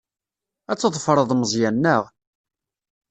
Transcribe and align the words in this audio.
Ad 0.71 0.77
tḍefreḍ 0.79 1.29
Meẓyan, 1.35 1.75
naɣ? 1.83 2.03